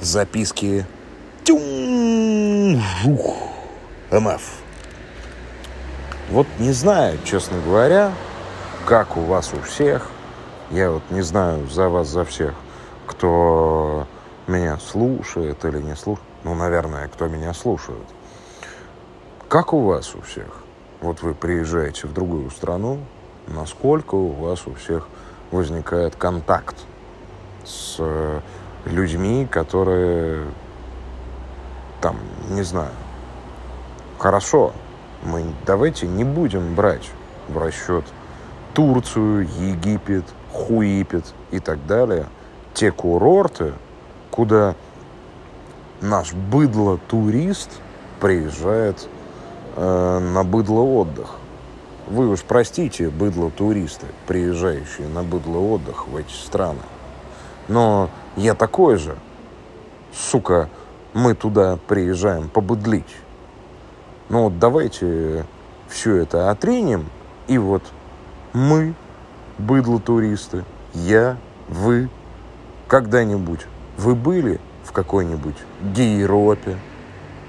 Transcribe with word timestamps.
записки 0.00 0.86
Тюм-жух 1.44 3.36
МФ. 4.10 4.42
Вот 6.30 6.46
не 6.58 6.72
знаю, 6.72 7.18
честно 7.24 7.58
говоря, 7.64 8.12
как 8.86 9.16
у 9.16 9.20
вас 9.20 9.52
у 9.54 9.60
всех. 9.62 10.10
Я 10.70 10.90
вот 10.90 11.02
не 11.10 11.22
знаю 11.22 11.66
за 11.68 11.88
вас, 11.88 12.08
за 12.08 12.24
всех, 12.24 12.54
кто 13.06 14.06
меня 14.46 14.78
слушает 14.78 15.64
или 15.64 15.78
не 15.78 15.96
слушает. 15.96 16.26
Ну, 16.44 16.54
наверное, 16.54 17.08
кто 17.08 17.28
меня 17.28 17.54
слушает. 17.54 18.06
Как 19.48 19.72
у 19.72 19.80
вас 19.80 20.14
у 20.14 20.20
всех? 20.20 20.62
Вот 21.00 21.22
вы 21.22 21.34
приезжаете 21.34 22.06
в 22.06 22.12
другую 22.12 22.50
страну, 22.50 22.98
насколько 23.46 24.14
у 24.14 24.32
вас 24.32 24.66
у 24.66 24.74
всех 24.74 25.08
возникает 25.50 26.16
контакт 26.16 26.76
с 27.64 27.96
э, 27.98 28.40
людьми, 28.84 29.46
которые 29.50 30.46
там, 32.00 32.16
не 32.50 32.62
знаю, 32.62 32.92
хорошо, 34.18 34.72
мы 35.22 35.44
давайте 35.66 36.06
не 36.06 36.24
будем 36.24 36.74
брать 36.74 37.10
в 37.48 37.58
расчет 37.58 38.04
Турцию, 38.74 39.48
Египет, 39.58 40.24
Хуипет 40.52 41.24
и 41.50 41.58
так 41.58 41.84
далее, 41.86 42.26
те 42.74 42.92
курорты, 42.92 43.72
куда 44.30 44.74
наш 46.00 46.32
быдло-турист 46.32 47.70
приезжает 48.20 49.08
э, 49.76 50.18
на 50.18 50.44
быдло-отдых. 50.44 51.36
Вы 52.08 52.28
уж 52.28 52.42
простите, 52.42 53.10
быдло-туристы, 53.10 54.06
приезжающие 54.26 55.08
на 55.08 55.22
быдло-отдых 55.22 56.06
в 56.06 56.16
эти 56.16 56.32
страны. 56.32 56.80
Но 57.68 58.10
я 58.36 58.54
такой 58.54 58.96
же. 58.96 59.16
Сука, 60.12 60.68
мы 61.12 61.34
туда 61.34 61.78
приезжаем 61.86 62.48
побыдлить. 62.48 63.16
Ну 64.28 64.44
вот 64.44 64.58
давайте 64.58 65.46
все 65.88 66.16
это 66.16 66.50
отринем, 66.50 67.06
и 67.46 67.56
вот 67.58 67.82
мы, 68.52 68.94
быдло-туристы, 69.58 70.64
я, 70.92 71.36
вы, 71.68 72.10
когда-нибудь 72.88 73.66
вы 73.96 74.14
были 74.14 74.60
в 74.84 74.92
какой-нибудь 74.92 75.56
Гейропе 75.82 76.78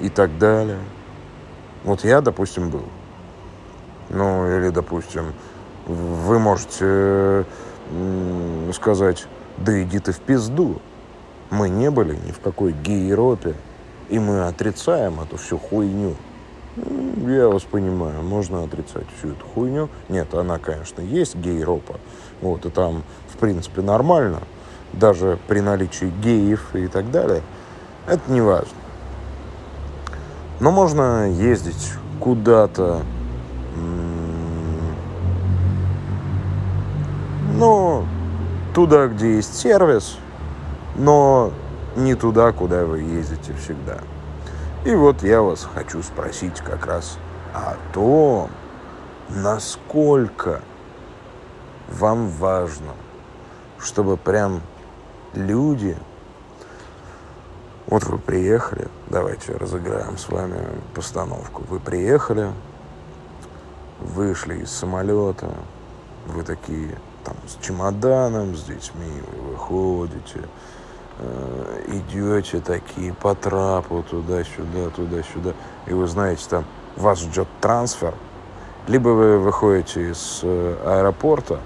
и 0.00 0.08
так 0.08 0.38
далее. 0.38 0.78
Вот 1.84 2.04
я, 2.04 2.20
допустим, 2.20 2.70
был. 2.70 2.84
Ну, 4.10 4.48
или, 4.56 4.68
допустим, 4.70 5.32
вы 5.86 6.38
можете 6.38 7.46
сказать, 8.72 9.26
да 9.58 9.82
иди 9.82 9.98
ты 9.98 10.12
в 10.12 10.20
пизду. 10.20 10.80
Мы 11.50 11.68
не 11.68 11.90
были 11.90 12.14
ни 12.14 12.32
в 12.32 12.40
какой 12.40 12.72
Гейропе, 12.72 13.54
и 14.08 14.18
мы 14.18 14.46
отрицаем 14.46 15.20
эту 15.20 15.36
всю 15.36 15.58
хуйню. 15.58 16.14
Я 17.26 17.48
вас 17.48 17.62
понимаю, 17.62 18.22
можно 18.22 18.64
отрицать 18.64 19.06
всю 19.18 19.32
эту 19.32 19.46
хуйню. 19.46 19.88
Нет, 20.08 20.34
она, 20.34 20.58
конечно, 20.58 21.00
есть 21.00 21.36
гейропа. 21.36 22.00
Вот, 22.40 22.66
и 22.66 22.70
там, 22.70 23.04
в 23.32 23.36
принципе, 23.38 23.80
нормально. 23.80 24.40
Даже 24.92 25.38
при 25.46 25.60
наличии 25.60 26.12
геев 26.22 26.74
и 26.74 26.88
так 26.88 27.10
далее. 27.10 27.42
Это 28.06 28.30
не 28.30 28.40
важно. 28.40 28.76
Но 30.60 30.72
можно 30.72 31.30
ездить 31.30 31.92
куда-то. 32.20 33.02
Ну, 37.56 38.04
туда, 38.74 39.06
где 39.06 39.36
есть 39.36 39.56
сервис, 39.56 40.18
но 40.96 41.52
не 41.96 42.14
туда, 42.14 42.52
куда 42.52 42.84
вы 42.84 43.00
ездите 43.00 43.54
всегда. 43.54 43.98
И 44.84 44.94
вот 44.94 45.22
я 45.22 45.40
вас 45.40 45.66
хочу 45.72 46.02
спросить 46.02 46.60
как 46.60 46.84
раз 46.84 47.16
о 47.54 47.76
том, 47.92 48.50
насколько 49.30 50.60
вам 51.88 52.28
важно, 52.28 52.92
чтобы 53.78 54.16
прям 54.16 54.60
люди... 55.32 55.96
Вот 57.86 58.02
вы 58.04 58.18
приехали, 58.18 58.88
давайте 59.08 59.52
разыграем 59.52 60.16
с 60.16 60.30
вами 60.30 60.58
постановку. 60.94 61.62
Вы 61.68 61.80
приехали, 61.80 62.50
вышли 64.00 64.62
из 64.62 64.70
самолета, 64.70 65.50
вы 66.26 66.42
такие 66.42 66.98
там 67.24 67.36
с 67.46 67.64
чемоданом, 67.64 68.54
с 68.56 68.64
детьми, 68.64 69.22
вы 69.32 69.52
выходите, 69.52 70.48
э, 71.18 71.82
идете 71.88 72.60
такие 72.60 73.12
по 73.14 73.34
трапу 73.34 74.04
туда-сюда, 74.08 74.90
туда-сюда, 74.94 75.54
и 75.86 75.92
вы 75.92 76.06
знаете, 76.06 76.44
там 76.48 76.64
вас 76.96 77.20
ждет 77.20 77.48
трансфер, 77.60 78.14
либо 78.86 79.08
вы 79.08 79.38
выходите 79.38 80.10
из 80.10 80.40
э, 80.42 80.76
аэропорта 80.84 81.60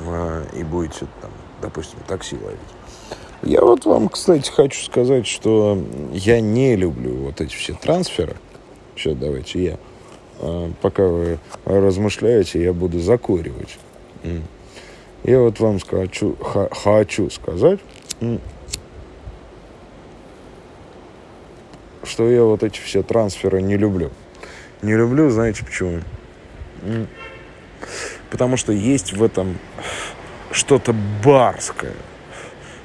э, 0.00 0.44
и 0.54 0.62
будете 0.62 1.06
там, 1.20 1.30
допустим, 1.62 1.98
такси 2.06 2.36
ловить. 2.36 2.60
Я 3.42 3.60
вот 3.60 3.84
вам, 3.84 4.08
кстати, 4.08 4.50
хочу 4.50 4.82
сказать, 4.84 5.26
что 5.26 5.78
я 6.12 6.40
не 6.40 6.76
люблю 6.76 7.24
вот 7.24 7.40
эти 7.40 7.54
все 7.54 7.74
трансферы. 7.74 8.36
Сейчас 8.96 9.16
давайте 9.16 9.62
я. 9.62 9.78
Пока 10.80 11.02
вы 11.04 11.38
размышляете, 11.66 12.62
я 12.62 12.72
буду 12.72 13.00
закуривать. 13.00 13.78
Я 15.24 15.40
вот 15.40 15.58
вам 15.60 15.78
хочу, 15.80 16.36
хочу 16.70 17.30
сказать, 17.30 17.80
что 22.02 22.28
я 22.28 22.42
вот 22.42 22.62
эти 22.62 22.78
все 22.78 23.02
трансферы 23.02 23.62
не 23.62 23.76
люблю. 23.76 24.10
Не 24.82 24.94
люблю, 24.94 25.30
знаете 25.30 25.64
почему? 25.64 26.00
Потому 28.30 28.56
что 28.56 28.72
есть 28.72 29.12
в 29.12 29.22
этом 29.22 29.58
что-то 30.50 30.94
барское. 31.24 31.94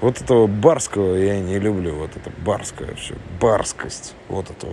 Вот 0.00 0.20
этого 0.20 0.46
барского 0.46 1.14
я 1.14 1.40
не 1.40 1.58
люблю. 1.58 1.94
Вот 1.94 2.10
это 2.16 2.30
барское 2.44 2.94
все. 2.94 3.14
Барскость. 3.40 4.14
Вот 4.28 4.50
это 4.50 4.68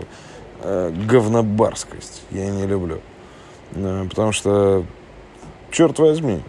э, 0.61 0.91
говнобарскость 1.07 2.23
я 2.31 2.49
не 2.49 2.65
люблю. 2.65 3.01
Э, 3.73 4.05
потому 4.09 4.31
что 4.31 4.85
черт 5.71 5.97
возьми, 5.99 6.41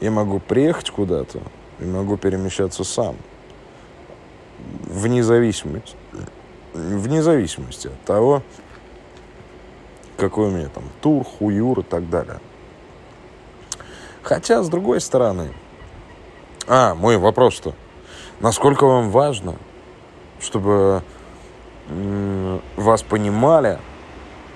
я 0.00 0.10
могу 0.10 0.40
приехать 0.40 0.90
куда-то 0.90 1.40
и 1.78 1.84
могу 1.84 2.16
перемещаться 2.16 2.82
сам. 2.82 3.16
Вне 4.58 5.22
зависимости, 5.22 5.96
вне 6.72 7.22
зависимости 7.22 7.88
от 7.88 8.00
того, 8.02 8.42
какой 10.16 10.48
у 10.48 10.50
меня 10.50 10.68
там 10.68 10.84
тур, 11.00 11.24
хуюр 11.24 11.80
и 11.80 11.82
так 11.82 12.08
далее. 12.10 12.40
Хотя, 14.22 14.62
с 14.62 14.68
другой 14.68 15.00
стороны, 15.00 15.52
а, 16.66 16.94
мой 16.94 17.16
вопрос-то, 17.16 17.74
насколько 18.40 18.84
вам 18.84 19.10
важно, 19.10 19.56
чтобы 20.40 21.02
вас 22.76 23.02
понимали, 23.02 23.78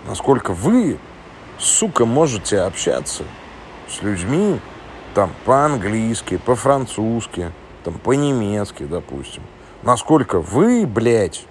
насколько 0.07 0.53
вы, 0.53 0.99
сука, 1.59 2.05
можете 2.05 2.61
общаться 2.61 3.25
с 3.89 4.03
людьми 4.03 4.61
там 5.15 5.33
по-английски, 5.45 6.37
по-французски, 6.37 7.53
там 7.85 7.95
по-немецки, 7.95 8.83
допустим. 8.83 9.43
Насколько 9.83 10.41
вы, 10.41 10.87
блядь, 10.87 11.47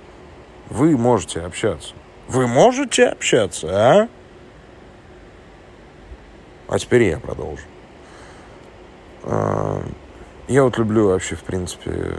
вы 0.70 0.98
можете 0.98 1.42
общаться? 1.42 1.94
Вы 2.28 2.48
можете 2.48 3.08
общаться, 3.08 3.68
а? 3.72 4.10
А 6.68 6.80
теперь 6.80 7.04
я 7.04 7.20
продолжу. 7.20 7.64
А, 9.24 9.82
я 10.48 10.64
вот 10.64 10.78
люблю 10.78 11.10
вообще, 11.10 11.36
в 11.36 11.44
принципе, 11.44 12.18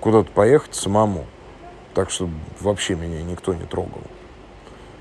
куда-то 0.00 0.30
поехать 0.30 0.74
самому. 0.74 1.26
Так 1.94 2.10
что 2.10 2.30
вообще 2.60 2.94
меня 2.94 3.22
никто 3.22 3.52
не 3.54 3.64
трогал. 3.64 4.02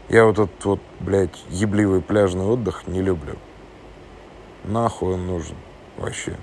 Я 0.10 0.26
вот 0.26 0.40
этот 0.40 0.66
вот, 0.66 0.80
блядь, 1.00 1.38
ебливый 1.50 2.02
пляжный 2.02 2.46
отдых 2.46 2.88
не 2.88 3.02
люблю 3.02 3.36
нахуй 4.64 5.16
он 5.16 5.28
нужен 5.28 5.56
вообще. 5.98 6.38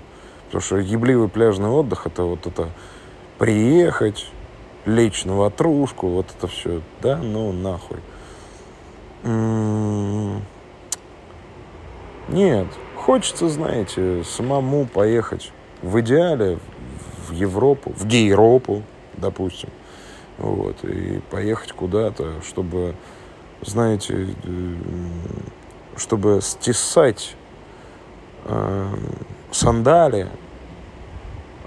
Потому 0.45 0.61
что 0.61 0.77
ебливый 0.77 1.29
пляжный 1.29 1.69
отдых 1.69 2.07
это 2.07 2.23
вот 2.23 2.45
это 2.47 2.69
приехать, 3.37 4.27
лечь 4.85 5.25
на 5.25 5.35
ватрушку, 5.35 6.07
вот 6.07 6.27
это 6.37 6.47
все, 6.47 6.81
да, 7.01 7.17
ну 7.17 7.51
нахуй. 7.51 7.97
М-м-м. 9.23 10.43
Нет, 12.29 12.67
хочется, 12.95 13.49
знаете, 13.49 14.23
самому 14.23 14.85
поехать. 14.85 15.51
В 15.81 15.99
идеале 16.01 16.59
в 17.27 17.33
Европу, 17.33 17.93
в 17.95 18.05
Гейропу, 18.05 18.83
допустим. 19.13 19.69
Вот, 20.37 20.83
и 20.83 21.21
поехать 21.31 21.71
куда-то, 21.71 22.41
чтобы, 22.41 22.95
знаете, 23.61 24.35
чтобы 25.97 26.39
стесать 26.41 27.35
сандали, 29.51 30.27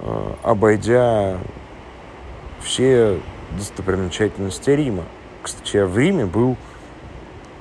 э, 0.01 0.33
обойдя 0.43 1.39
все 2.61 3.19
достопримечательности 3.57 4.71
Рима. 4.71 5.05
Кстати, 5.43 5.77
я 5.77 5.87
в 5.87 5.97
Риме 5.97 6.27
был, 6.27 6.57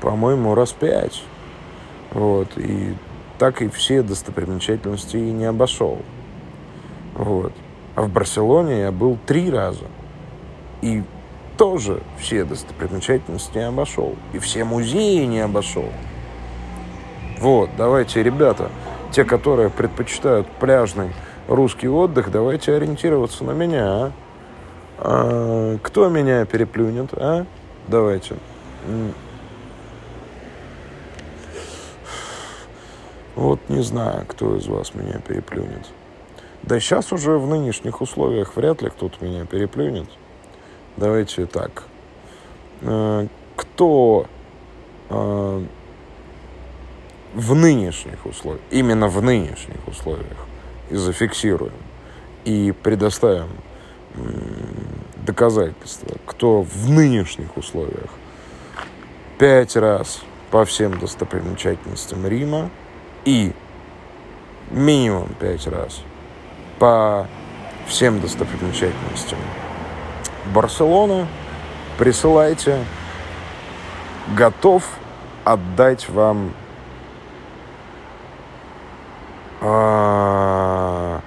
по-моему, 0.01 0.53
раз 0.53 0.71
пять. 0.71 1.23
Вот, 2.11 2.57
и 2.57 2.95
так 3.37 3.61
и 3.61 3.69
все 3.69 4.01
достопримечательности 4.01 5.17
и 5.17 5.31
не 5.31 5.45
обошел. 5.45 5.99
Вот. 7.13 7.53
А 7.95 8.03
в 8.03 8.09
Барселоне 8.09 8.81
я 8.81 8.91
был 8.91 9.17
три 9.25 9.49
раза. 9.49 9.85
И 10.81 11.03
тоже 11.57 12.01
все 12.19 12.43
достопримечательности 12.43 13.57
не 13.57 13.67
обошел. 13.67 14.15
И 14.33 14.39
все 14.39 14.63
музеи 14.63 15.25
не 15.25 15.39
обошел. 15.39 15.89
Вот, 17.39 17.69
давайте, 17.77 18.23
ребята, 18.23 18.69
те, 19.11 19.23
которые 19.23 19.69
предпочитают 19.69 20.47
пляжный 20.59 21.11
русский 21.47 21.87
отдых, 21.87 22.31
давайте 22.31 22.73
ориентироваться 22.73 23.43
на 23.43 23.51
меня, 23.51 23.85
а? 23.85 24.11
а 24.99 25.77
кто 25.81 26.09
меня 26.09 26.45
переплюнет, 26.45 27.09
а? 27.13 27.45
Давайте. 27.87 28.35
Вот 33.35 33.59
не 33.69 33.81
знаю, 33.81 34.25
кто 34.27 34.57
из 34.57 34.67
вас 34.67 34.93
меня 34.95 35.19
переплюнет. 35.19 35.87
Да 36.63 36.79
сейчас 36.79 37.13
уже 37.13 37.37
в 37.37 37.47
нынешних 37.47 38.01
условиях 38.01 38.55
вряд 38.55 38.81
ли 38.81 38.89
кто-то 38.89 39.23
меня 39.23 39.45
переплюнет. 39.45 40.09
Давайте 40.97 41.45
так. 41.45 41.83
Э, 42.81 43.27
кто 43.55 44.25
э, 45.09 45.63
в 47.37 47.53
нынешних 47.53 48.25
условиях, 48.25 48.63
именно 48.71 49.07
в 49.07 49.21
нынешних 49.21 49.87
условиях, 49.87 50.37
и 50.89 50.95
зафиксируем, 50.95 51.73
и 52.45 52.73
предоставим 52.81 53.49
доказательства, 55.23 56.17
кто 56.25 56.63
в 56.63 56.89
нынешних 56.89 57.55
условиях 57.55 58.09
пять 59.37 59.75
раз 59.75 60.21
по 60.49 60.65
всем 60.65 60.97
достопримечательностям 60.97 62.25
Рима 62.25 62.71
и 63.23 63.53
минимум 64.71 65.29
пять 65.39 65.67
раз 65.67 66.01
по 66.79 67.27
всем 67.85 68.19
достопримечательностям 68.19 69.37
Барселоны, 70.55 71.27
присылайте. 71.99 72.83
Готов 74.35 74.83
отдать 75.43 76.09
вам 76.09 76.53
а... 79.69 81.21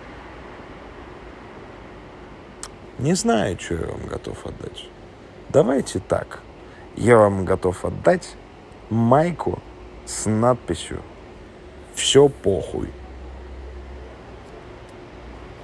Не 2.98 3.14
знаю, 3.14 3.58
что 3.58 3.75
я 3.75 3.87
вам 3.87 4.06
готов 4.06 4.46
отдать. 4.46 4.88
Давайте 5.48 6.00
так. 6.00 6.40
Я 6.96 7.19
вам 7.19 7.44
готов 7.44 7.84
отдать 7.84 8.37
майку 8.88 9.58
с 10.06 10.26
надписью 10.26 11.02
«Все 11.94 12.28
похуй». 12.28 12.90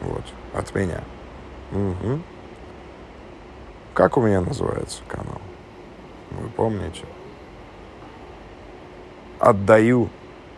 Вот, 0.00 0.24
от 0.54 0.74
меня. 0.74 1.00
Угу. 1.72 2.20
Как 3.94 4.16
у 4.16 4.22
меня 4.22 4.40
называется 4.40 5.02
канал? 5.08 5.40
Вы 6.30 6.48
помните? 6.50 7.04
Отдаю 9.38 10.08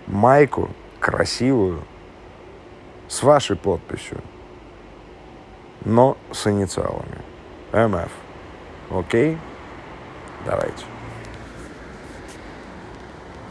майку 0.06 0.70
красивую 1.00 1.82
с 3.08 3.22
вашей 3.22 3.56
подписью, 3.56 4.18
но 5.84 6.16
с 6.32 6.46
инициалами. 6.46 7.18
МФ. 7.72 8.10
Окей? 8.90 9.38
Давайте. 10.44 10.84